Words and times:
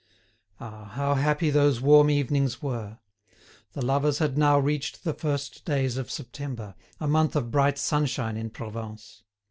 Ah! 0.59 0.85
how 0.85 1.13
happy 1.13 1.51
those 1.51 1.79
warm 1.79 2.09
evenings 2.09 2.59
were! 2.59 2.97
The 3.73 3.85
lovers 3.85 4.17
had 4.17 4.35
now 4.35 4.57
reached 4.57 5.03
the 5.03 5.13
first 5.13 5.63
days 5.63 5.95
of 5.95 6.09
September, 6.09 6.73
a 6.99 7.05
month 7.07 7.35
of 7.35 7.51
bright 7.51 7.77
sunshine 7.77 8.35
in 8.35 8.49
Provence. 8.49 9.21